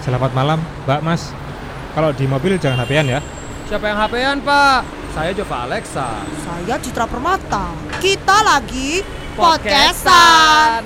[0.00, 1.30] Selamat malam, Mbak Mas.
[1.92, 3.20] Kalau di mobil jangan HP-an ya.
[3.66, 4.80] Siapa yang HP-an, Pak?
[5.12, 6.08] Saya Jova Alexa.
[6.40, 7.74] Saya Citra Permata.
[7.98, 9.02] Kita lagi
[9.34, 10.82] Podcastan.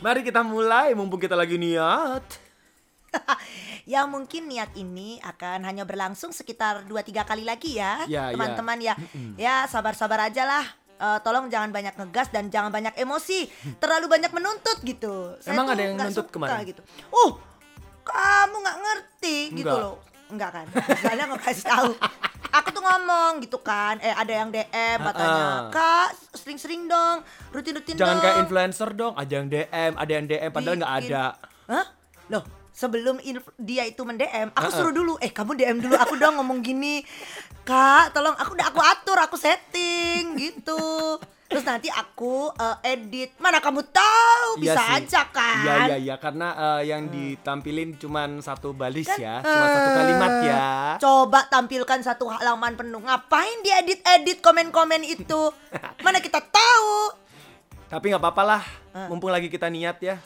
[0.00, 2.24] Mari kita mulai mumpung kita lagi niat.
[3.90, 8.34] ya mungkin niat ini akan hanya berlangsung sekitar 2-3 kali lagi ya, Ya, ya.
[8.34, 8.94] teman-teman ya.
[9.34, 10.66] Ya sabar-sabar aja lah.
[11.00, 13.48] Eh, tolong jangan banyak ngegas dan jangan banyak emosi.
[13.80, 15.32] Terlalu banyak menuntut gitu.
[15.48, 16.60] Emang tuh ada yang nggak nuntut suka kemarin?
[16.68, 16.82] Gitu.
[17.08, 17.30] Uh,
[18.04, 19.80] kamu nggak ngerti gitu Enggak.
[19.80, 19.96] loh.
[20.28, 20.66] Enggak kan?
[20.68, 21.90] Misalnya nggak kasih tahu.
[22.50, 23.96] Aku tuh ngomong gitu kan.
[23.98, 25.60] Eh ada yang DM katanya, Ah, ah.
[25.72, 30.50] "Kak, sering-sering dong, rutin-rutin Jangan dong." kayak influencer dong, ada yang DM, ada yang DM
[30.50, 31.24] padahal nggak ada.
[31.64, 31.86] Hah?
[32.28, 32.42] Loh,
[32.80, 33.20] sebelum
[33.60, 34.72] dia itu mendm, aku Heeh.
[34.72, 35.20] suruh dulu.
[35.20, 37.04] Eh, kamu DM dulu aku dong ngomong gini.
[37.60, 40.80] Kak, tolong aku udah aku atur, aku setting gitu.
[41.44, 43.36] Terus nanti aku eh, edit.
[43.36, 44.96] Mana kamu tahu Iya bisa sih.
[44.96, 45.56] aja kan?
[45.60, 49.96] Iya iya iya karena eh, yang ditampilin cuman satu balis Kan, ya, cuma satu eh,
[49.98, 50.64] kalimat ya.
[50.96, 53.02] Coba tampilkan satu halaman penuh.
[53.02, 55.50] Ngapain diedit-edit komen-komen itu?
[56.00, 57.18] Mana kita tahu?
[57.90, 59.06] Tapi nggak apa-apa lah, Eh.
[59.10, 60.22] mumpung lagi kita niat ya.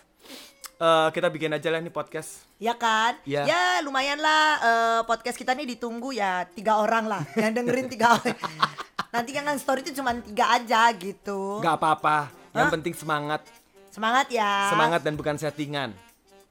[0.75, 2.43] Eh, kita bikin aja lah nih podcast.
[2.59, 3.15] Ya kan?
[3.23, 3.47] Ya.
[3.47, 8.19] Ya lumayan lah eh, podcast kita nih ditunggu ya tiga orang lah yang dengerin tiga
[8.19, 8.35] orang.
[9.15, 11.63] Nanti kan story itu cuma tiga aja gitu.
[11.63, 12.19] Nggak apa-apa,
[12.51, 12.75] yang Hah?
[12.75, 13.47] penting semangat,
[13.89, 14.75] Semangat ya.
[14.75, 15.95] semangat dan bukan settingan.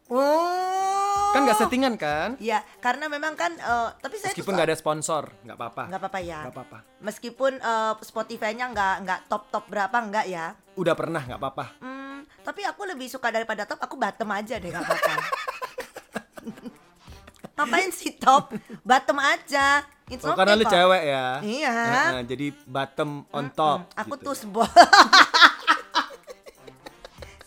[0.07, 1.31] Oh.
[1.33, 2.39] Kan nggak settingan kan?
[2.39, 5.83] Iya, karena memang kan eh, tapi saya Meskipun nggak ada sponsor, nggak apa-apa.
[5.91, 6.39] nggak apa-apa ya.
[6.47, 6.77] Nggak apa-apa.
[7.03, 10.55] Meskipun eh, Spotify-nya nggak nggak top top berapa nggak ya.
[10.79, 11.65] Udah pernah nggak apa-apa.
[11.83, 12.02] Hmm,
[12.43, 15.13] tapi aku lebih suka daripada top, aku bottom aja deh nggak apa-apa.
[17.55, 18.51] Ngapain sih top?
[18.83, 19.87] Bottom aja.
[20.11, 21.25] It's Oh, okay karena lu cewek ya.
[21.39, 21.71] Iya.
[21.71, 23.87] Heeh, jadi bottom on top.
[23.95, 24.29] Aku gitu.
[24.29, 24.69] tuh sebuah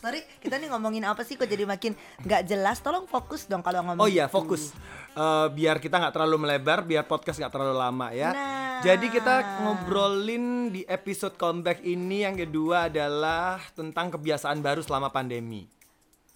[0.06, 1.90] Sorry, kita nih ngomongin apa sih kok jadi makin
[2.22, 2.78] nggak jelas?
[2.78, 3.98] Tolong fokus dong kalau ngomong.
[3.98, 4.70] Oh iya, fokus.
[5.18, 8.30] Eh, biar kita nggak terlalu melebar, biar podcast nggak terlalu lama ya.
[8.30, 8.65] Nah.
[8.84, 15.64] Jadi kita ngobrolin di episode comeback ini yang kedua adalah tentang kebiasaan baru selama pandemi.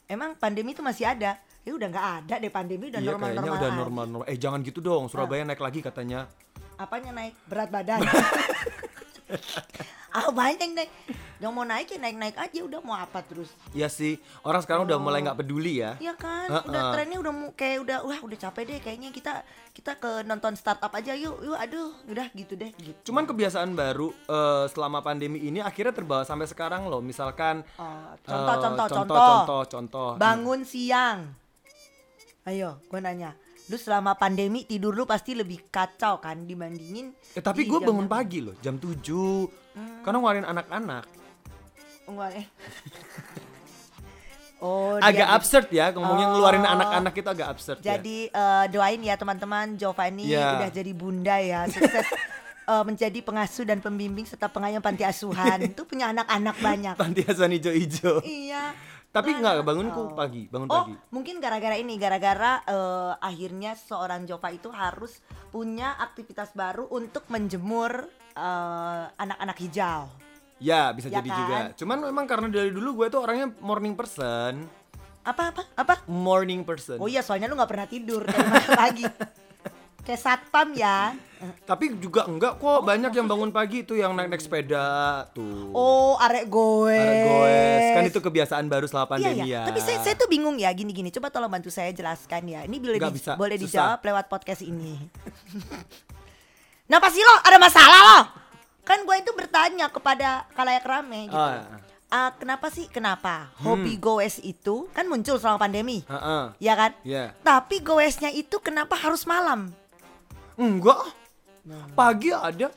[0.08, 1.36] Emang pandemi itu masih ada?
[1.60, 3.60] Ya udah nggak ada deh pandemi udah iya, normal kayaknya normal.
[3.60, 4.28] udah normal normal.
[4.32, 6.26] Eh jangan gitu dong, Surabaya naik lagi katanya.
[6.80, 8.00] Apanya naik berat badan?
[10.10, 10.90] ah banyak naik.
[11.40, 13.48] Yang mau naik ya naik naik aja udah mau apa terus?
[13.72, 15.96] Iya sih, orang sekarang udah mulai nggak peduli ya.
[15.96, 16.68] Iya kan, Heeh.
[16.68, 20.52] udah trennya udah mu- kayak udah wah udah capek deh kayaknya kita kita ke nonton
[20.52, 22.98] startup aja yuk yuk aduh udah gitu deh gitu.
[23.08, 27.00] Cuman kebiasaan baru eh, selama pandemi ini akhirnya terbawa sampai sekarang loh.
[27.00, 29.24] Misalkan Oh, eh, contoh, contoh, contoh, contoh.
[29.24, 30.10] contoh, contoh.
[30.18, 31.32] Bangun siang.
[32.44, 33.36] Ayo, gue nanya.
[33.70, 37.86] Lu selama pandemi tidur lu pasti lebih kacau kan dibandingin Eh tapi di gue jam-
[37.86, 38.98] bangun pagi loh, jam 7
[40.02, 41.04] Karena ngeluarin anak-anak
[42.28, 42.46] eh.
[44.60, 46.32] Oh, Agak dia- absurd ya, ngomongnya Oh.
[46.36, 50.60] ngeluarin anak-anak itu agak absurd ya Jadi eh, doain ya teman-teman Giovanni Iya.
[50.60, 52.04] udah jadi bunda ya, sukses
[52.68, 55.64] eh, menjadi pengasuh dan pembimbing serta pengayom panti asuhan.
[55.70, 56.94] Itu punya anak-anak banyak.
[56.94, 58.76] Panti asuhan hijau-hijau iya.
[59.10, 59.64] Tapi Lah, enggak, lah.
[59.66, 60.14] bangunku Oh.
[60.14, 65.18] pagi, bangun Oh, pagi mungkin gara-gara ini, gara-gara eh, akhirnya seorang Jova itu harus
[65.50, 70.06] punya aktivitas baru untuk menjemur eh, anak-anak hijau.
[70.60, 71.38] Ya bisa Ya jadi kan?
[71.40, 74.68] juga Cuman memang karena dari dulu gue tuh orangnya morning person
[75.20, 75.94] Apa apa apa?
[76.04, 78.44] Morning person Oh iya, soalnya lu nggak pernah tidur dari
[78.76, 79.04] pagi.
[80.00, 81.16] Kayak satpam ya.
[81.40, 84.84] Tapi juga enggak kok, banyak yang bangun pagi tuh yang naik-naik sepeda
[85.32, 86.92] tuh Oh, arek goes.
[86.92, 87.84] Arek goes.
[87.90, 89.62] Kan itu kebiasaan baru setelah pandemi iya, ya iya.
[89.64, 91.08] Tapi saya, saya tuh bingung ya gini-gini.
[91.08, 92.60] Coba tolong bantu saya jelaskan ya.
[92.62, 93.64] Ini boleh di- bisa, boleh susah.
[93.96, 95.00] dijawab lewat podcast ini.
[96.86, 97.34] Kenapa sih lo?
[97.40, 98.20] Ada masalah lo?
[98.82, 101.38] Kan gue itu bertanya kepada kalayak rame gitu.
[101.38, 101.80] Ah,
[102.10, 102.26] Hmm.
[102.26, 102.90] Ah, kenapa sih?
[102.90, 106.02] Kenapa hobi goes itu kan muncul selama pandemi?
[106.02, 106.42] Heeh.
[106.58, 106.90] Ya kan?
[107.00, 107.38] Ya.
[107.38, 109.70] Tapi goesnya itu kenapa harus malam?
[110.58, 111.06] Enggak.
[111.62, 111.84] Nah.
[111.92, 112.68] Pagi ada.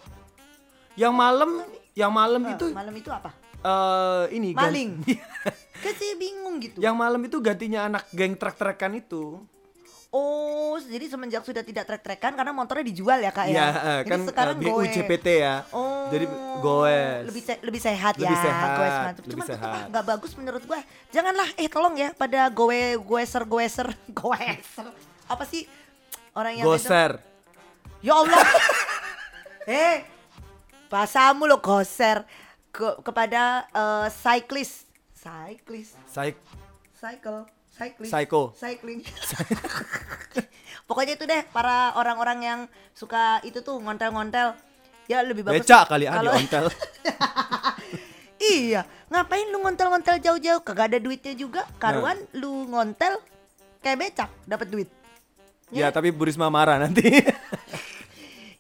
[0.93, 1.49] Yang malam,
[1.93, 3.31] yang malam Eh, itu malam itu apa?
[3.55, 5.01] eh ini Maling.
[5.83, 6.79] Kan saya bingung gitu.
[6.79, 9.39] yang malam itu gantinya anak geng trek-trekan itu.
[10.09, 13.65] Oh, jadi semenjak sudah tidak trek-trekan karena motornya dijual ya kak Iya, ya?
[13.65, 14.77] eh, Jadi kan sekarang eh, goes.
[14.85, 15.55] BUJPT ya.
[15.71, 16.25] Oh, Jadi
[16.61, 17.23] goes.
[17.25, 19.17] Lebih se- lebih sehat Lebih ya, sehat, goes mantap.
[19.17, 19.83] lebih Cuman tetap sehat.
[19.89, 20.79] nggak bagus menurut gua.
[21.09, 24.85] Janganlah, eh tolong ya pada goe goeser goeser goeser.
[25.25, 25.65] Apa sih
[26.31, 26.85] orang yang itu?
[28.03, 28.43] Ya Allah.
[29.65, 30.03] eh,
[30.91, 32.27] bahasamu lo goser
[32.69, 34.83] ke kepada eh, cyclist,
[35.15, 36.35] cyclist, Psych
[36.91, 38.41] cycle, cyclist, Psycho.
[38.59, 38.99] cycling.
[40.87, 42.59] Pokoknya itu deh para orang-orang yang
[42.91, 44.51] suka itu tuh ngontel-ngontel.
[45.07, 45.63] Ya lebih bagus.
[45.63, 46.67] Becak kali ah kalau- ontel.
[48.43, 50.59] Iya, ngapain lu ngontel-ngontel jauh-jauh?
[50.67, 51.63] Kagak ada duitnya juga.
[51.79, 52.35] Karuan Nah.
[52.35, 53.15] lu ngontel
[53.79, 54.89] kayak becak dapat duit.
[55.71, 57.07] Ya, tapi Bu Risma marah nanti.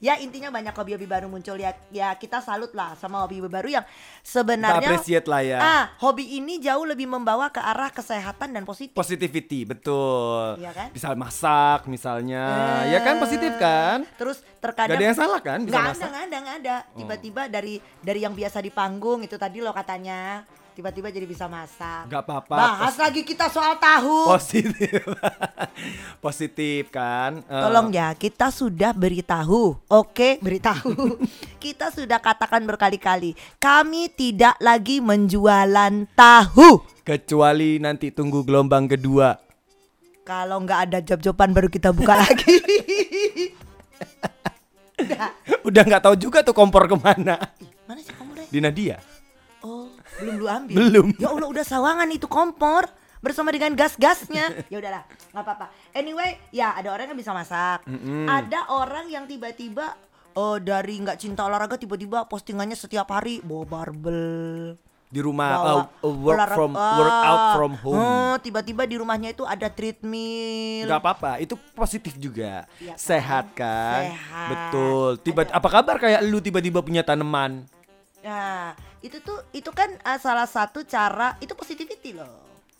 [0.03, 1.71] Ya intinya banyak hobi-hobi baru muncul ya.
[1.87, 3.85] Ya kita salut lah sama hobi-hobi baru yang
[4.19, 5.59] sebenarnya appreciate lah ya.
[5.63, 8.91] ah hobi ini jauh lebih membawa ke arah kesehatan dan positif.
[8.91, 10.59] Positivity, betul.
[10.59, 10.91] Iya kan?
[10.91, 12.43] Bisa masak misalnya.
[12.83, 14.03] Eh, Ya kan positif kan?
[14.19, 16.07] Terus Gak terkadang ada yang salah kan bisa ada masak?
[16.07, 20.47] nggak ada nggak ada tiba-tiba dari dari yang biasa di panggung itu tadi lo katanya
[20.73, 22.53] tiba-tiba jadi bisa masak Gak apa-apa.
[22.53, 25.05] bahas lagi kita soal tahu Positif.
[26.25, 27.39] Positif kan?
[27.39, 31.21] Eh, tolong ya kita sudah beritahu oke beritahu
[31.63, 39.35] kita sudah katakan berkali-kali kami tidak lagi menjualan tahu Kecuali nanti tunggu gelombang kedua.
[40.23, 42.55] kalau nggak ada job-joban baru kita buka lagi
[45.63, 45.83] Udah.
[45.83, 47.35] Nggak tahu juga tuh kompor ke mana.
[47.59, 48.97] Ih, mana sih deh Di Nadia.
[50.23, 50.75] Belum lu ambil.
[50.75, 51.07] Belum.
[51.15, 52.87] Ya Allah udah sawangan itu kompor
[53.19, 54.51] bersama dengan gas-gasnya.
[54.71, 55.65] ya udahlah, nggak apa-apa.
[55.91, 57.83] Anyway, ya ada orang yang bisa masak.
[58.25, 59.95] Ada orang yang tiba-tiba
[60.33, 64.75] oh dari nggak cinta olahraga tiba-tiba postingannya setiap hari bawa barbel.
[65.07, 66.97] Di rumah bawa uh, uh, work olahraga- from Ah.
[66.97, 68.01] work out from home.
[68.01, 70.89] Oh, tiba-tiba di rumahnya itu ada treadmill.
[70.89, 72.65] Gak apa-apa, itu positif juga.
[72.81, 72.97] Kan?
[72.97, 74.09] Sehat kan?
[74.09, 74.47] Sehat.
[74.49, 75.09] Betul.
[75.21, 77.61] Tiba Ada- apa kabar kayak lu tiba-tiba punya tanaman?
[78.19, 82.39] Nah, itu tuh itu kan uh, salah satu cara itu positivity loh.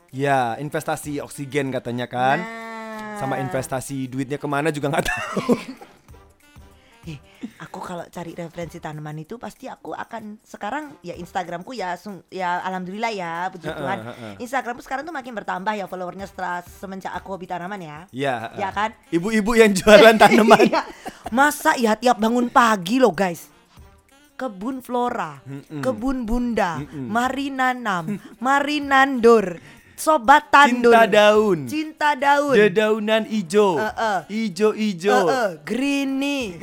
[0.09, 2.39] Ya, investasi oksigen katanya kan.
[2.39, 3.17] Nah.
[3.17, 5.53] Sama investasi duitnya ke mana juga nggak tahu.
[7.03, 7.19] Eh,
[7.59, 12.63] aku kalau cari referensi tanaman itu pasti aku akan sekarang ya Instagramku ya sung- ya
[12.63, 13.97] alhamdulillah ya puji Heeh, Tuhan.
[13.99, 14.33] heeh.
[14.39, 17.97] Instagramku sekarang tuh makin bertambah ya followernya setelah semenjak aku hobi tanaman ya.
[18.07, 18.55] ya.
[18.55, 18.95] Ya kan?
[19.11, 20.63] Ibu-ibu yang jualan tanaman.
[20.63, 20.87] Iya.
[21.27, 23.51] Masa ya tiap bangun pagi loh guys.
[24.43, 25.39] Kebun flora,
[25.79, 28.11] kebun bunda, mari nanam,
[28.43, 29.55] mari nandur,
[29.95, 31.59] sobat tandur, Cinta daun.
[31.63, 33.79] cinta daun, Dedaunan ijo.
[33.79, 34.19] Heeh.
[34.27, 35.15] Ijo-ijo.
[35.15, 36.59] Eh, eh, greeny,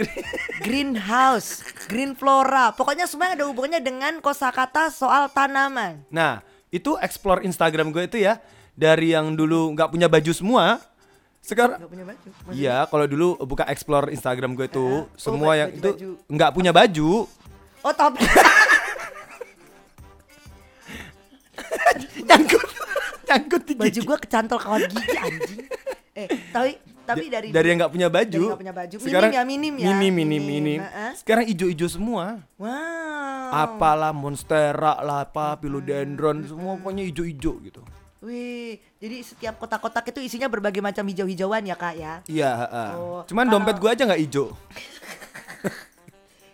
[0.61, 2.69] greenhouse, green flora.
[2.71, 6.05] Pokoknya semua ada hubungannya dengan kosakata soal tanaman.
[6.09, 8.45] Nah, itu explore Instagram gue itu ya
[8.77, 10.85] dari yang dulu nggak punya baju semua.
[11.41, 12.29] Sekarang punya baju.
[12.53, 14.85] Iya, kalau dulu buka explore Instagram gue Oh, itu
[15.17, 16.11] semua baju- yang itu baju-baju.
[16.29, 17.11] nggak punya baju.
[17.81, 18.13] Oh top.
[22.21, 22.63] Nyangkut.
[23.25, 24.07] Nyangkut di baju gigi.
[24.07, 25.61] gua kecantol kawan gigi anjing.
[26.13, 28.43] Eh, tapi tapi Da- dari dari yang nggak punya baju.
[28.51, 28.97] Nggak punya baju.
[28.97, 29.87] Minim Sekarang ya, minim ya.
[29.89, 30.81] Minim, minim, Minim, minim.
[31.15, 32.43] Sekarang ijo-ijo semua.
[32.55, 33.51] Wow.
[33.51, 37.83] Apalah monstera lah apa philodendron semua pokoknya ijo-ijo gitu.
[38.21, 42.13] Wih, jadi setiap kotak-kotak itu isinya berbagai macam hijau-hijauan ya kak ya.
[42.29, 42.91] Iya, heeh.
[42.95, 44.45] Oh, Cuman kalau- dompet gue aja nggak ijo.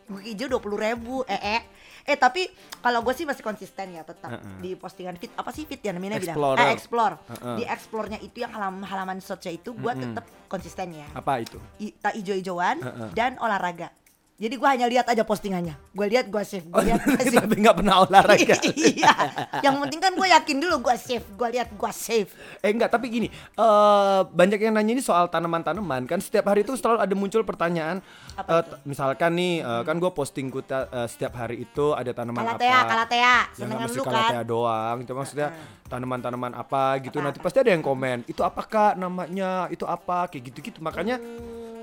[0.07, 1.63] Buku hijau dua puluh ribu, eh eh.
[2.07, 2.47] Eh tapi
[2.79, 4.63] kalau gue sih masih konsisten ya tetap Heeh.
[4.63, 6.55] di postingan fit apa sih fit ya namanya bilang?
[6.55, 7.19] Eh explore.
[7.35, 7.57] Heeh.
[7.59, 11.11] Di explore-nya itu yang halaman halaman search itu gue tetap konsisten ya.
[11.11, 11.59] Apa itu?
[11.83, 13.11] I, tak hijau-hijauan Heeh.
[13.11, 13.91] dan olahraga.
[14.37, 15.81] Jadi gue hanya lihat aja postingannya.
[15.91, 17.41] Gue lihat gue save, gue Oh, lihat gue save.
[17.41, 18.57] tapi nggak pernah olahraga.
[18.93, 19.13] iya.
[19.59, 22.29] Yang penting kan gue yakin dulu gue save, gue lihat gue save.
[22.61, 26.77] Eh enggak, tapi gini, eh banyak yang nanya ini soal tanaman-tanaman kan setiap hari itu
[26.77, 28.05] selalu ada muncul pertanyaan
[28.37, 32.45] eh, t- misalkan nih eh, kan gue posting kuta, eh, setiap hari itu ada tanaman
[32.45, 34.45] Kalatea, apa kalatea, ya nggak senengan mesti lu kalatea kan.
[34.45, 35.49] doang cuma maksudnya
[35.87, 37.25] tanaman-tanaman apa gitu Apa?
[37.25, 41.17] nanti pasti ada yang komen itu apa kak namanya itu apa kayak gitu-gitu makanya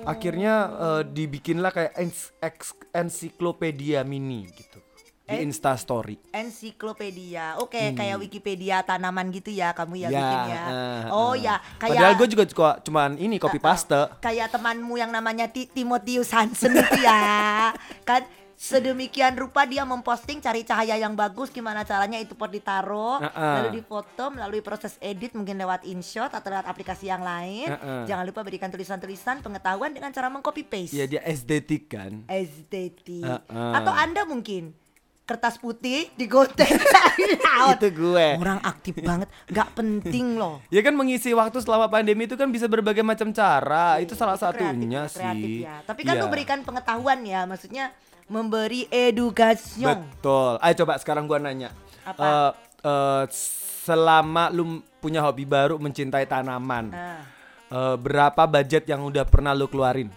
[0.05, 2.31] akhirnya eh, dibikinlah kayak ens-
[2.93, 4.79] ensiklopedia mini gitu
[5.23, 5.39] di Eh?
[5.41, 10.13] Insta Story Ensiklopedia, oke kayak Wikipedia tananan gitu ya kamu ya, Hmm.
[10.13, 10.63] Ya, bikin ya.
[10.65, 11.35] eh, oh eh.
[11.41, 12.43] ya, kayak Padahal gue juga
[12.81, 14.01] cuman ini copy paste.
[14.19, 17.71] kayak temanmu yang namanya Ti- Timotius Hansen itu ya
[18.09, 18.27] kan
[18.63, 23.55] sedemikian rupa dia memposting cari cahaya yang bagus gimana caranya itu pot ditaruh Heeh.
[23.59, 28.07] lalu difoto melalui proses edit mungkin lewat InShot atau lewat aplikasi yang lain Heeh.
[28.07, 32.23] jangan lupa berikan tulisan-tulisan pengetahuan dengan cara mengcopy paste Ya dia estetik kan.
[32.25, 33.71] estetik Heeh.
[33.75, 34.71] atau anda mungkin
[35.23, 36.67] kertas putih digotek
[37.73, 38.27] Itu gue.
[38.37, 42.67] orang aktif banget nggak penting loh Ya kan mengisi waktu selama pandemi itu kan bisa
[42.67, 43.99] berbagai macam cara.
[43.99, 45.63] itu salah Itu satunya ya, kreatif sih.
[45.63, 45.83] ya.
[45.83, 46.21] Tapi kan Iya.
[46.21, 47.91] lu berikan pengetahuan ya, maksudnya
[48.33, 49.85] memberi edukasi.
[49.85, 50.57] Betul.
[50.57, 51.69] Ayo coba sekarang gua nanya.
[52.01, 52.19] Apa?
[52.19, 53.23] Eh, eh,
[53.83, 56.89] selama lu punya hobi baru mencintai tanaman.
[56.89, 57.21] Nah,
[57.69, 60.09] eh, berapa budget yang udah pernah lu keluarin?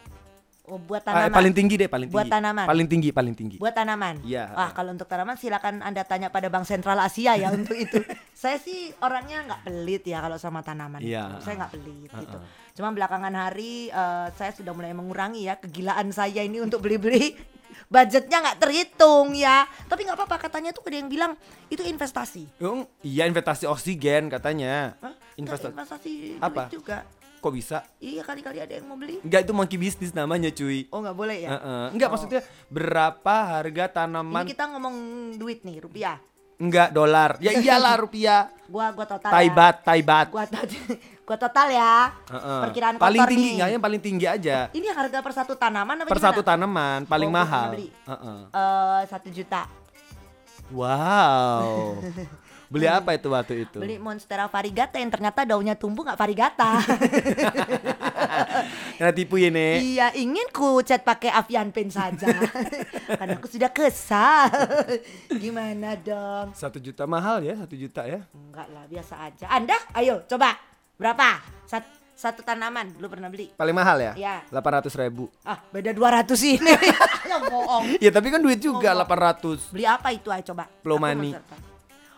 [0.67, 1.31] oh, buat Ah, tanaman.
[1.31, 2.35] paling tinggi deh, paling Buat tinggi.
[2.35, 2.67] tanaman.
[2.67, 3.57] Paling tinggi, paling tinggi.
[3.57, 4.19] Buat tanaman.
[4.27, 4.51] Iya.
[4.51, 8.03] Wah, kalau untuk tanaman silakan Anda tanya pada Bank Sentral Asia ya untuk itu.
[8.35, 10.99] Saya sih orangnya nggak pelit ya kalau sama tanaman.
[10.99, 11.39] Iya.
[11.39, 12.39] Saya nggak pelit gitu.
[12.75, 17.39] Cuma belakangan hari eh, saya sudah mulai mengurangi ya kegilaan saya ini untuk beli-beli
[17.87, 19.57] budgetnya nggak terhitung ya.
[19.85, 21.33] Tapi nggak apa-apa katanya tuh ada yang bilang
[21.67, 22.49] itu investasi.
[22.59, 24.97] Yung, iya investasi oksigen katanya.
[24.99, 25.15] Hah?
[25.35, 25.73] Investasi.
[25.73, 26.67] Investasi Apa?
[26.69, 27.05] juga.
[27.37, 27.85] Kok bisa?
[27.97, 29.21] Iya kali-kali ada yang mau beli.
[29.21, 30.89] Enggak itu monkey business namanya cuy.
[30.89, 31.51] Oh nggak boleh ya?
[31.53, 31.85] Heeh.
[31.93, 32.13] Enggak Oh.
[32.13, 34.45] maksudnya berapa harga Ini tanaman?
[34.45, 34.95] kita ngomong
[35.37, 36.17] duit nih rupiah.
[36.57, 37.37] Enggak dolar.
[37.39, 38.49] Ya iyalah rupiah.
[38.67, 39.31] Gua gua total.
[39.31, 40.27] Taibat, taibat.
[40.27, 40.33] Ya.
[40.33, 40.65] Gua to-
[41.27, 42.15] gua total ya.
[42.31, 42.61] Heeh.
[42.71, 43.69] Perkiraan paling tinggi nih.
[43.69, 44.71] yang paling tinggi aja.
[44.71, 46.27] Ini harga per satu tanaman apa Per gimana?
[46.31, 47.67] satu tanaman paling Oh, mahal.
[47.67, 47.89] pernah beli.
[47.91, 48.39] Heeh.
[48.49, 49.63] Eh, satu juta.
[50.71, 51.99] Wow.
[52.67, 53.79] Beli apa itu waktu itu?
[53.79, 56.83] Beli monstera variegata yang ternyata daunnya tumbuh nggak variegata.
[58.99, 59.77] Kena tipu ya, Nek.
[59.79, 62.27] iya, ingin ku cat pakai Avian Pen saja.
[63.19, 64.49] Karena aku sudah kesal.
[65.31, 66.51] Gimana dong?
[66.53, 68.25] Satu juta mahal ya, satu juta ya.
[68.33, 69.45] Enggak lah, biasa aja.
[69.47, 70.57] Anda, ayo coba.
[70.97, 71.45] Berapa?
[71.65, 73.53] Sat- satu tanaman lu pernah beli?
[73.53, 74.13] Paling mahal ya?
[74.17, 74.37] Iya.
[74.49, 75.29] 800 ribu.
[75.45, 76.73] Ah, beda 200 ini.
[77.27, 77.99] Ya bohong.
[77.99, 79.75] Ya tapi kan duit juga Oh, 800.
[79.75, 80.71] Beli apa itu ayo coba?
[80.79, 80.95] Flow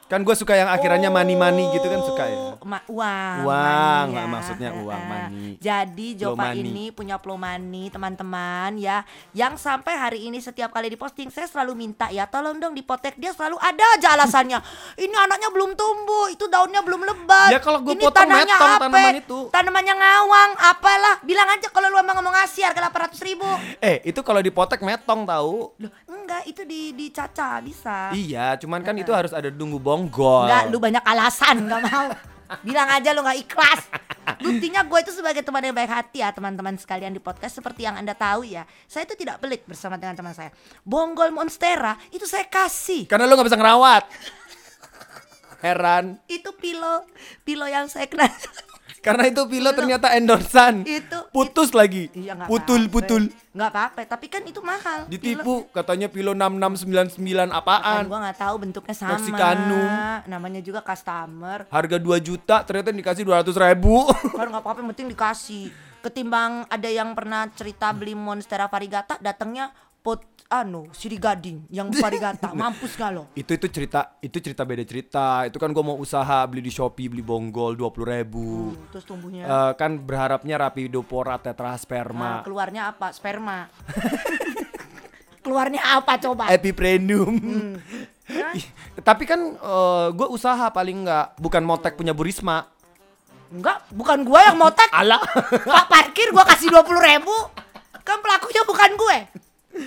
[0.09, 2.37] Kan gue suka yang akhirannya money-money gitu kan suka ya.
[2.37, 3.37] Oh, ma- uang.
[3.45, 4.25] Uang, money ya.
[4.25, 5.49] maksudnya uang, money.
[5.61, 9.05] Jadi Jopa ini punya money teman-teman ya.
[9.37, 13.37] Yang sampai hari ini setiap kali diposting saya selalu minta ya tolong dong dipotek dia
[13.37, 14.59] selalu ada aja alasannya.
[15.05, 17.53] ini anaknya belum tumbuh, itu daunnya belum lebat.
[17.53, 18.89] Ya, kalau Ini potong metong apa?
[18.89, 19.39] tanaman itu.
[19.53, 21.15] Tanamannya ngawang, apalah.
[21.21, 23.45] Bilang aja kalau lu emang ngomong ngasih harga 800 ribu.
[23.79, 25.71] Eh, itu kalau dipotek metong tahu.
[25.79, 25.93] Loh,
[26.29, 28.13] enggak, itu di dicaca bisa.
[28.13, 30.45] Iya, cuman kan itu harus ada dungu bonggol.
[30.45, 32.13] Enggak, lu banyak alasan, enggak mau.
[32.65, 33.81] Bilang aja lu nggak ikhlas.
[34.41, 37.97] Buktinya gue itu sebagai teman yang baik hati ya teman-teman sekalian di podcast seperti yang
[37.97, 38.65] anda tahu ya.
[38.89, 40.53] Saya itu tidak pelit bersama dengan teman saya.
[40.85, 43.05] Bonggol monstera itu saya kasih.
[43.09, 44.05] Karena lu nggak bisa ngerawat.
[45.59, 46.23] Heran.
[46.31, 47.05] Itu pilo,
[47.43, 48.31] pilo yang saya kenal.
[49.09, 50.85] Karena itu pilot ternyata endorsan.
[50.85, 52.13] Itu- putus lagi.
[52.13, 52.95] Iya nggak putul apa-apa.
[52.95, 53.23] putul.
[53.51, 54.99] Nggak apa-apa, tapi kan itu mahal.
[55.01, 58.03] Pilo- Ditipu katanya pilo 6699 Kan apaan.
[58.05, 59.11] gue nggak tahu bentuknya sama.
[59.17, 59.89] Meksikanum.
[60.27, 61.65] Namanya juga customer.
[61.69, 64.05] Harga 2 juta ternyata dikasih 200 ribu.
[64.39, 65.73] Kan nggak apa-apa, penting dikasih.
[65.99, 72.55] Ketimbang ada yang pernah cerita beli monstera variegata, datangnya pot anu siri gading yang variegata,
[72.57, 73.29] mampus gak lo?
[73.33, 75.45] itu itu cerita itu cerita beda cerita.
[75.45, 78.73] Itu kan gua mau usaha beli di Shopee beli bonggol 20 ribu.
[78.73, 82.41] Hmm, Terus tumbuhnya Eh, kan berharapnya Rapidopora Nah, tetrasperma.
[82.43, 83.13] keluarnya apa?
[83.13, 83.69] Sperma.
[85.45, 86.49] keluarnya apa coba?
[86.49, 87.35] Epiprenium.
[88.29, 88.53] Hah?
[88.59, 88.67] Ih,
[88.99, 89.41] Tapi kan
[90.11, 92.69] gue usaha paling nggak bukan motek punya Burisma.
[93.49, 94.89] Enggak, bukan gue yang motek.
[94.93, 95.21] Alah.
[95.65, 97.33] Pak parkir gue kasih 20 ribu.
[98.01, 99.19] Kan pelakunya bukan gue.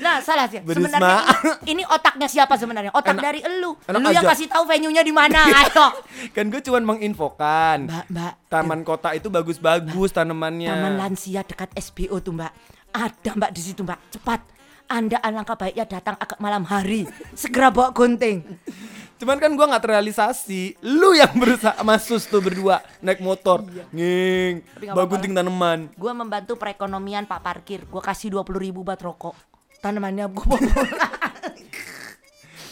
[0.01, 0.63] Nah, salah sih.
[0.63, 0.87] Berisma.
[0.87, 1.19] Sebenarnya
[1.67, 2.93] ini, ini otaknya siapa sebenarnya?
[2.95, 3.75] Otak Enak- dari elu.
[3.89, 5.41] enak Lu yang kasih tahu venue-nya di mana.
[5.43, 5.85] Ayo.
[6.35, 7.89] kan gue cuman menginfokan.
[7.89, 8.33] Mbak, Mbak.
[8.47, 10.71] Taman kota itu bagus-bagus tanamannya.
[10.71, 12.51] Taman lansia dekat SPO tuh mbak
[12.91, 14.43] Ada mbak di situ mbak Cepat
[14.91, 18.43] Anda alangkah baiknya datang agak malam hari Segera bawa gunting
[19.15, 20.81] Cuman kan gua nggak terrealisasi.
[20.81, 23.61] Lu yang berusaha masus tuh berdua naik motor.
[23.93, 24.65] Nging.
[24.65, 24.81] Iya.
[24.81, 25.79] Nggak Bawa gunting tanaman.
[25.93, 30.61] Gue membantu perekonomian pak parkir Gue kasih 20 ribu buat rokok Tanamannya pulang.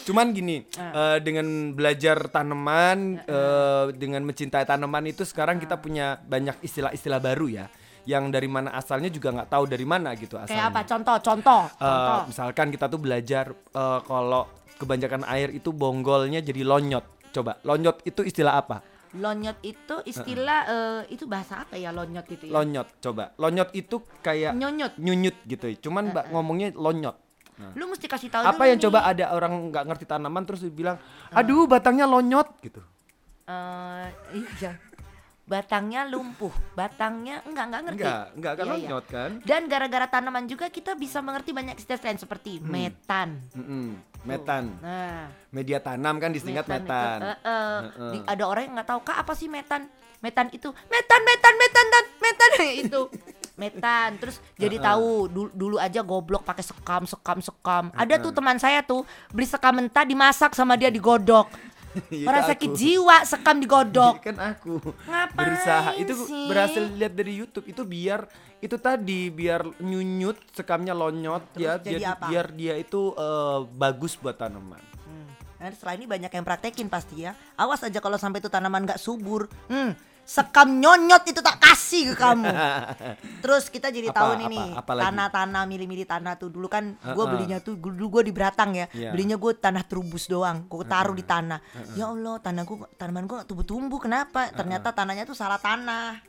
[0.06, 1.14] Cuman gini, Ah.
[1.14, 7.46] eh, dengan belajar tanaman, eh, dengan mencintai tanaman itu sekarang kita punya banyak istilah-istilah baru
[7.48, 7.66] ya.
[8.06, 10.50] Yang dari mana asalnya juga nggak tahu dari mana gitu asalnya.
[10.50, 10.82] Kayak apa?
[10.84, 12.20] Contoh, contoh, Eh, contoh.
[12.26, 17.06] misalkan kita tuh belajar eh, kalau kebanyakan air itu bonggolnya jadi lonyot.
[17.30, 18.82] Coba, lonyot itu istilah apa?
[19.12, 22.54] Lonyot itu istilah eh, Itu bahasa apa ya lonyot itu ya?
[22.54, 23.34] Lonyot, coba.
[23.36, 24.94] Lonyot itu kayak Nyonyot.
[24.96, 25.66] nyunyut gitu.
[25.84, 27.18] Cuman mbak ngomongnya lonyot.
[27.74, 28.86] Lu mesti kasih tahu Apa yang nih.
[28.88, 30.96] coba ada orang nggak ngerti tanaman terus bilang,
[31.30, 32.80] aduh batangnya lonyot gitu.
[33.44, 34.08] Eh,
[34.56, 34.78] iya.
[35.44, 38.00] Batangnya lumpuh, batangnya enggak enggak ngerti.
[38.00, 38.80] Enggak, enggak kan Iya, iya.
[38.80, 39.30] lonyot kan?
[39.42, 42.70] Dan gara-gara tanaman juga kita bisa mengerti banyak istilah lain seperti Hmm.
[42.70, 43.30] metan.
[43.52, 43.88] Mm-mm,
[44.22, 47.20] Metan, Nah, media tanam kan disingkat metan.
[47.20, 48.12] itu, eh, eh, Heeh.
[48.14, 49.88] di- ada orang yang nggak tahu kak apa sih metan?
[50.20, 52.50] Metan itu metan, metan, metan, metan, metan
[52.84, 53.02] itu
[53.56, 54.10] metan.
[54.18, 57.92] Terus jadi tahu dulu, dulu aja goblok pakai sekam, sekam, sekam.
[57.94, 61.48] Ada tuh teman saya tuh beli sekam mentah dimasak sama dia digodok.
[62.08, 64.22] Itu Orang sakit jiwa sekam digodok.
[64.22, 66.46] kan aku Ngapain berusaha itu sih?
[66.46, 68.30] berhasil lihat dari YouTube itu biar
[68.60, 72.26] itu tadi biar nyunyut sekamnya lonyot Terus ya jadi biar, apa?
[72.28, 74.82] biar dia itu eh, bagus buat tanaman.
[75.02, 75.28] Hmm.
[75.58, 77.32] Nah, setelah ini banyak yang praktekin pasti ya.
[77.56, 79.48] Awas aja kalau sampai itu tanaman nggak subur.
[79.66, 79.96] Hmm,
[80.30, 82.46] sekam nyonyot itu tak kasih ke kamu.
[83.44, 85.04] Terus kita jadi Apa, tahu nih apa, nih apa lagi?
[85.10, 87.26] tanah-tanah milih-milih tanah tuh dulu kan gue Heeh.
[87.28, 88.86] belinya tuh dulu gue di Beratang ya.
[88.94, 89.10] Iya.
[89.10, 90.70] Belinya gue tanah terubus doang.
[90.70, 91.58] Gue taruh di tanah.
[91.98, 94.54] Ya Allah, tanah gue tanaman gue tumbuh-tumbuh kenapa?
[94.54, 96.22] Ternyata tanahnya tuh salah tanah.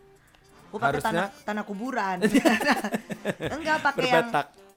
[0.71, 2.25] Gue pakai tanah tanah kuburan.
[3.55, 4.29] Enggak pakai yang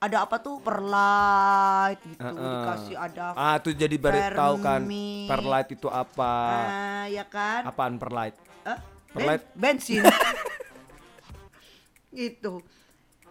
[0.04, 2.36] ada apa tuh perlight gitu Heeh.
[2.36, 4.84] dikasih ada Ah, tuh jadi baru tahu kan
[5.26, 6.36] perlight itu apa?
[6.60, 8.36] ah, ya kan Apaan perlight?
[8.68, 8.80] Eh,
[9.14, 10.02] Ben- bensin
[12.12, 12.62] gitu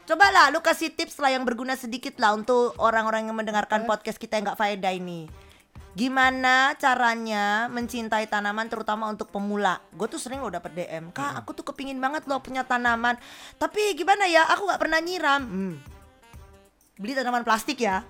[0.02, 4.18] coba lah lu kasih tips lah yang berguna sedikit lah untuk orang-orang yang mendengarkan podcast
[4.18, 5.30] kita yang nggak faedah ini
[5.92, 11.52] gimana caranya mencintai tanaman terutama untuk pemula gue tuh sering lo dapet DM kak aku
[11.52, 13.14] tuh kepingin banget lo punya tanaman
[13.56, 15.74] tapi gimana ya aku nggak pernah nyiram Hmm.
[16.96, 18.02] beli tanaman plastik ya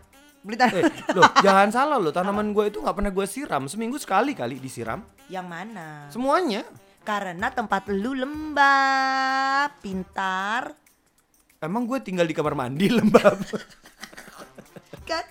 [0.43, 2.11] beli Eh, tanaman loh, jangan salah loh.
[2.11, 3.63] Tanaman gue itu nggak pernah gue siram.
[3.65, 4.99] Seminggu sekali kali disiram.
[5.31, 6.67] yang mana Semuanya.
[7.03, 10.75] Karena tempat lu lembab pintar.
[11.63, 13.39] Emang gue tinggal di kamar mandi lembab.
[15.07, 15.25] kan?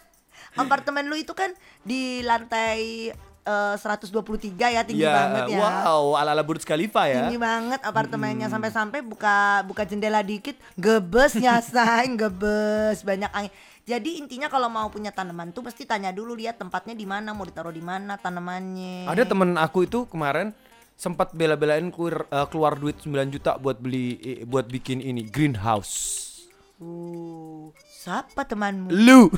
[0.55, 1.51] Apartemen lu itu kan
[1.83, 3.11] di lantai
[3.47, 5.59] eh, 123 ya tinggi banget ya.
[5.63, 7.23] wow, ala-ala Burj Khalifa ya.
[7.23, 8.51] tinggi banget apartemennya.
[8.51, 13.03] Sampai-sampai buka buka jendela dikit gebes ya say gebes.
[13.03, 13.51] Banyak angin.
[13.81, 17.43] Jadi intinya kalau mau punya tanaman tuh pasti tanya dulu lihat tempatnya di mana mau
[17.47, 19.09] ditaruh di mana tanamannya.
[19.09, 20.53] Ada temen aku itu kemarin
[21.01, 26.29] sempat bela-belain keluar, eh, keluar duit 9 juta buat beli eh, buat bikin ini greenhouse.
[26.77, 29.25] uh, siapa temanmu Lu.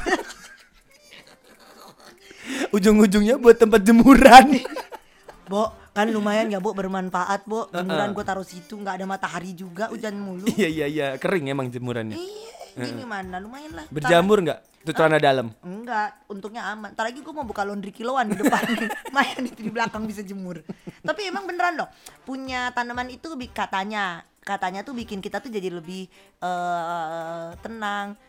[2.76, 4.60] Ujung-ujungnya buat tempat jemuran.
[5.52, 7.72] Bo, kan lumayan ya, Bo, bermanfaat, Bo.
[7.72, 10.44] Jemuran gue taruh situ, nggak ada matahari juga, hujan mulu.
[10.60, 12.20] Iya iya iya, kering emang jemurannya.
[12.20, 13.36] Iya, ini gimana?
[13.38, 13.86] Lumayan lah.
[13.90, 14.60] Berjamur nggak?
[14.84, 15.48] Itu celana dalam.
[15.64, 16.92] Enggak, untungnya aman.
[16.92, 18.60] Ntar lagi gue mau buka laundry kiloan di depan.
[19.08, 20.60] Lumayan itu di belakang bisa jemur.
[21.00, 21.88] Tapi emang beneran loh,
[22.28, 26.12] punya tanaman itu katanya, katanya tuh bikin kita tuh jadi lebih
[26.44, 28.20] eh tenang.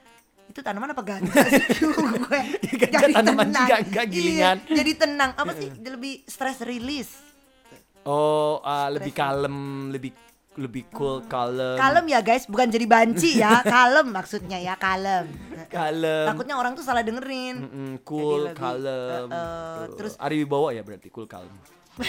[0.47, 1.83] Itu tanaman apa ganja sih?
[1.83, 2.41] Gue
[2.87, 4.57] Ganja tanaman juga, enggak, gilingan.
[4.71, 5.31] Iya, jadi tenang.
[5.35, 5.69] Apa sih?
[5.75, 7.19] Lebih stress release.
[8.05, 10.13] Oh, ah, lebih kalem, lebih
[10.55, 11.75] lebih cool, kalem.
[11.75, 13.59] Kalem ya guys, bukan jadi banci ya.
[13.75, 15.27] Kalem maksudnya ya, kalem.
[15.67, 16.27] Kalem.
[16.31, 17.59] Takutnya orang tuh salah dengerin.
[17.59, 19.27] Mm-mm, cool, lebih, kalem.
[19.29, 21.55] eh, eh, terus- Ari Wibowo ya berarti cool, kalem.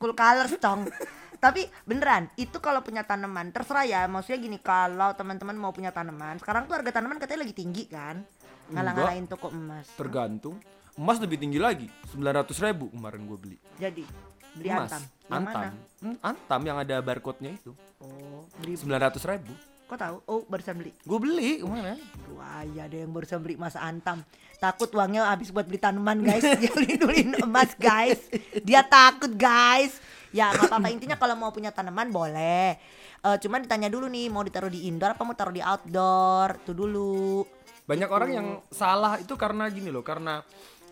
[0.00, 0.88] Cool colors dong.
[1.36, 4.00] Tapi beneran, itu kalau punya tanaman, terserah ya.
[4.04, 8.24] Maksudnya gini, kalau teman-teman mau punya tanaman, sekarang tuh harga tanaman katanya lagi tinggi kan?
[8.72, 9.92] Ngalah-ngalahin toko emas.
[9.96, 10.56] Tergantung.
[10.96, 13.58] Emas lebih tinggi lagi, 900 ribu kemarin gue beli.
[13.76, 14.04] Jadi,
[14.52, 15.02] beli Emas, antam.
[15.30, 15.62] Yang antam.
[15.62, 15.70] mana?
[16.02, 17.70] Hmm, antam yang ada barcode-nya itu.
[18.02, 18.74] Oh, beli.
[18.74, 19.54] 900 ribu.
[19.86, 20.16] Kok tahu?
[20.26, 20.94] Oh, barusan beli.
[21.02, 21.98] Gue beli kemarin.
[22.34, 24.22] Wah, ya ada yang barusan beli emas antam.
[24.58, 26.42] Takut uangnya habis buat beli tanaman, guys.
[26.62, 28.22] Dia beli emas, guys.
[28.62, 29.98] Dia takut, guys.
[30.30, 30.88] Ya, nggak apa-apa.
[30.94, 32.78] Intinya kalau mau punya tanaman boleh.
[33.20, 36.62] Eh, cuman ditanya dulu nih, mau ditaruh di indoor apa mau taruh di outdoor?
[36.64, 37.44] Tuh dulu.
[37.84, 40.40] Banyak orang yang salah itu karena gini loh, karena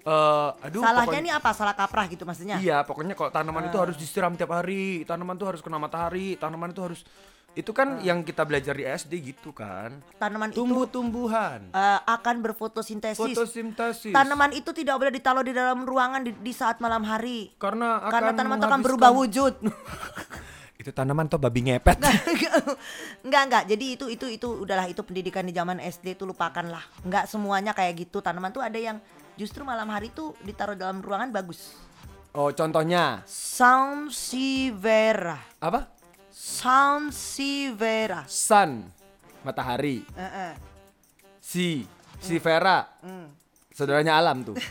[0.01, 1.51] eh aduh Salahnya pokoknya- nih apa?
[1.53, 2.57] Salah kaprah gitu maksudnya?
[2.57, 3.83] Iya, pokoknya kalau tanaman itu Ah.
[3.85, 7.01] harus disiram tiap hari, tanaman itu harus kena matahari, tanaman itu harus
[7.51, 9.99] itu kan yang kita belajar di SD gitu kan.
[10.15, 13.19] Tanaman itu Tumbuh-tumbuhan, eh, akan berfotosintesis.
[13.19, 14.13] fotosintesis.
[14.13, 17.51] Tanaman itu tidak boleh ditaruh di dalam ruangan di, di saat malam hari.
[17.57, 19.55] karena akan Karena tanaman itu akan berubah wujud.
[20.79, 21.99] Itu tanaman tuh babi ngepet.
[23.27, 26.85] enggak enggak jadi itu itu itu udahlah itu pendidikan di zaman SD itu lupakan lah
[27.03, 29.03] enggak semuanya kayak gitu tanaman tuh ada yang
[29.39, 31.79] justru malam hari tuh ditaruh dalam ruangan bagus
[32.35, 35.95] oh, contohnya Sansevieria apa?
[36.29, 38.87] Sansevieria Sun,
[39.43, 40.07] matahari.
[40.15, 40.53] Eh, eh.
[41.43, 41.83] Si,
[42.23, 43.27] si Vera, Hmm.
[43.75, 44.57] saudaranya Alam tuh.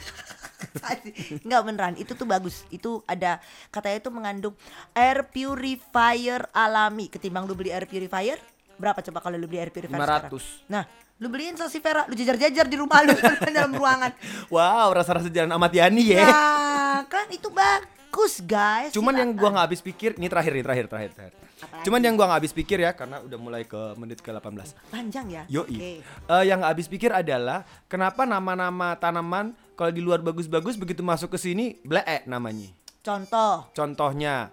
[1.45, 3.37] Enggak beneran itu tuh bagus itu ada
[3.69, 4.55] katanya itu mengandung
[4.95, 8.39] air purifier alami ketimbang lu beli air purifier
[8.77, 10.01] berapa coba kalau lu beli air purifier 500.
[10.01, 10.31] sekarang?
[10.69, 10.83] nah
[11.17, 13.17] lu beliin Sansevieria lu jajar-jajar di rumah lu
[13.57, 14.13] dalam ruangan
[14.53, 16.23] Wow, rasa-rasa jalan Ahmad Yani ya.
[16.29, 18.93] Nah, kan itu bagus guys.
[18.93, 19.41] Cuman yang silakan.
[19.41, 21.33] gua nggak habis pikir, ini terakhir nih, terakhir, terakhir, terakhir.
[21.57, 21.83] Apalagi?
[21.89, 24.93] Cuman yang gua nggak habis pikir ya, karena udah mulai ke menit ke 18.
[24.93, 25.43] panjang ya.
[25.49, 25.67] Yoi.
[25.67, 25.91] Oke.
[26.05, 31.33] Eh, yang nggak habis pikir adalah kenapa nama-nama tanaman kalau di luar bagus-bagus begitu masuk
[31.33, 32.69] ke sini bleek namanya.
[33.01, 34.51] Contoh, Contohnya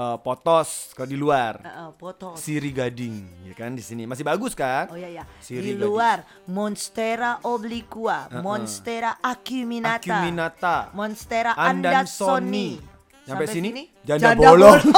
[0.00, 2.32] eh, potos kalau di luar, uh, uh, foto.
[2.34, 4.88] siri gading, ya kan di sini masih bagus kan?
[4.88, 5.24] Oh iya ya.
[5.38, 5.84] Siri Di gading.
[5.84, 8.40] luar Monstera obliqua, Uh-uh.
[8.40, 12.80] Monstera acuminata, Acuminata, Monstera Andansoni.
[12.80, 12.98] andansoni.
[13.20, 13.68] Sampai sini,
[14.00, 14.80] janda, janda bolong.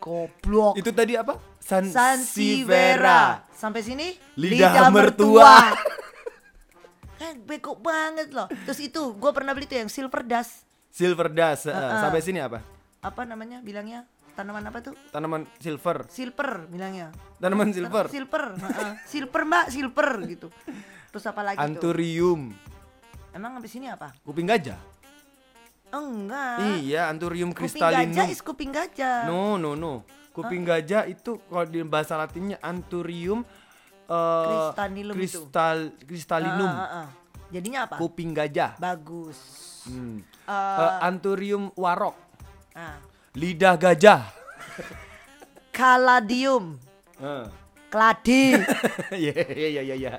[0.00, 0.80] Goblok.
[0.80, 1.36] Itu tadi apa?
[1.60, 3.44] San Sansevieria.
[3.52, 5.76] Sampai sini Lidah mertua.
[7.20, 8.48] kan beko banget loh.
[8.64, 10.64] Terus itu gue pernah beli tuh yang silver dust.
[10.88, 11.68] Silver dust.
[11.68, 12.00] eh, Uh-uh.
[12.00, 12.64] Sampai sini apa?
[13.00, 14.04] Apa namanya bilangnya?
[14.30, 14.94] Tanaman apa tuh?
[15.10, 16.06] Tanaman silver.
[16.06, 17.12] Silver bilangnya.
[17.36, 18.06] Tanaman silver.
[18.08, 18.92] Silver, heeh.
[19.04, 20.48] silver mbak, silver gitu.
[21.10, 21.64] Terus apa lagi tuh?
[21.66, 22.52] Anturium.
[23.30, 24.12] Emang habis ini apa?
[24.22, 24.78] Kuping gajah.
[25.90, 26.78] Enggak.
[26.78, 28.14] Iya, Anturium Kuping crystallinum.
[28.14, 29.26] gajah is kuping gajah.
[29.26, 30.06] No, no, no.
[30.30, 33.42] Kuping gajah itu kalau di bahasa Latinnya Anturium
[34.06, 35.38] Kristalinum itu.
[35.38, 37.08] kristal kristalinum, Ah, ah, ah.
[37.48, 37.94] Jadinya apa?
[37.94, 39.38] kuping gajah, Bagus.
[39.86, 40.18] Hmm.
[40.44, 42.14] Eh, Eh, anthurium warok,
[42.82, 42.96] ah.
[43.34, 44.20] lidah gajah.
[45.70, 46.76] Kaladium.
[47.16, 47.46] Eh.
[47.90, 48.54] Keladi.
[49.10, 50.12] Iya iya iya iya iya.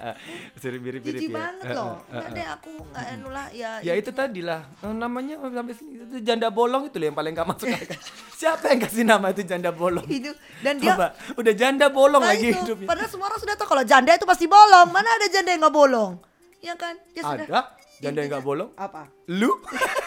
[0.59, 1.39] Sering mirip-mirip Jijik ya.
[1.39, 2.03] banget Eh, loh.
[2.03, 2.35] Nggak eh.
[2.35, 3.71] deh aku nggak anu lah ya.
[3.79, 7.31] Ya itu tadi lah Eh, namanya sampai sini itu janda bolong itu loh yang paling
[7.31, 7.95] gak masuk akal.
[8.41, 10.03] Siapa yang kasih nama itu janda bolong?
[10.05, 12.87] itu dan dia Coba, udah janda bolong Nah lagi itu, hidupnya.
[12.89, 14.87] padahal semua orang sudah tahu kalau janda itu pasti bolong.
[14.91, 16.11] Mana ada janda yang nggak bolong?
[16.59, 16.99] Ya kan?
[17.13, 17.47] Ya sudah.
[17.47, 17.59] Ada
[18.01, 18.69] janda yang gak bolong?
[18.75, 19.07] Apa?
[19.29, 19.47] Lu?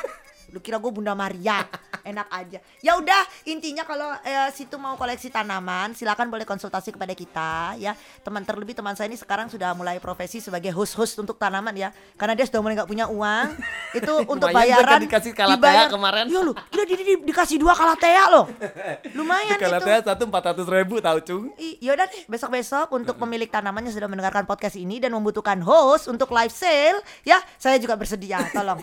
[0.55, 1.67] Lu kira gue Bunda Maria?
[2.14, 2.62] Enak aja.
[2.79, 7.99] Ya udah, intinya kalau eh, situ mau koleksi tanaman, silakan boleh konsultasi kepada kita ya.
[8.23, 11.90] Teman terlebih teman saya ini sekarang sudah mulai profesi sebagai host-host untuk tanaman ya.
[12.14, 13.59] Karena dia sudah mulai nggak punya uang.
[13.99, 16.31] itu untuk bayaran dikasih kalatea kemarin.
[16.31, 18.47] Iya lu, gila di, di, di- dikasih dua kalatea loh.
[19.19, 19.83] Lumayan itu.
[19.83, 21.45] saya satu empat ratus ribu tahu cung.
[21.59, 26.31] I- Yaudah deh, besok-besok untuk pemilik tanamannya sudah mendengarkan podcast ini dan membutuhkan host untuk
[26.31, 28.45] live sale, ya saya juga bersedia.
[28.53, 28.79] Tolong.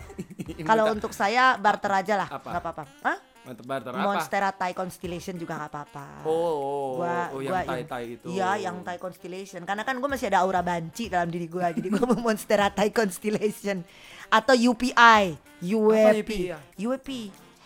[0.66, 2.50] Kalau untuk saya barter aja lah, Apa?
[2.50, 2.84] nggak apa-apa.
[3.06, 3.18] Hah?
[3.42, 4.06] Mantep barter apa?
[4.06, 6.06] Monstera Thai Constellation juga nggak apa-apa.
[6.26, 8.28] Oh, oh, Gua, oh, yang gua tai tai itu.
[8.30, 9.62] Iya, yang Thai Constellation.
[9.66, 12.94] Karena kan gue masih ada aura banci dalam diri gue, jadi gue mau Monstera Thai
[12.94, 13.82] Constellation
[14.30, 16.58] atau UPI, UEP, UPI ya?
[16.78, 17.10] UEP,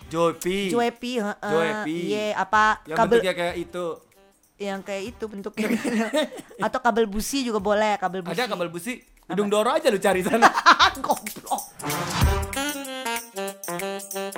[0.05, 0.69] Joypi.
[0.71, 1.51] UEP, heeh.
[1.51, 1.97] Joepi.
[2.08, 3.86] Iya, apa Yang kabel bentuknya kayak itu.
[4.55, 5.67] yang kayak itu bentuknya
[6.71, 9.03] atau kabel busi juga boleh kabel busi Ada kabel busi.
[9.27, 10.47] Hidung Doro aja lu cari sana.
[11.03, 11.75] goblok